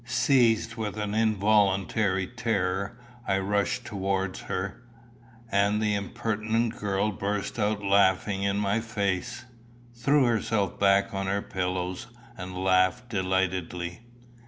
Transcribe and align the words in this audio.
Seized 0.03 0.77
with 0.77 0.97
an 0.97 1.13
involuntary 1.13 2.25
terror, 2.25 2.97
I 3.27 3.37
rushed 3.37 3.85
towards 3.85 4.39
her, 4.39 4.81
and 5.51 5.79
the 5.79 5.93
impertinent 5.93 6.75
girl 6.79 7.11
burst 7.11 7.59
out 7.59 7.83
laughing 7.83 8.41
in 8.41 8.57
my 8.57 8.79
face 8.79 9.45
threw 9.93 10.25
herself 10.25 10.79
back 10.79 11.13
on 11.13 11.27
her 11.27 11.43
pillows, 11.43 12.07
and 12.35 12.57
laughed 12.63 13.09
delightedly. 13.09 13.99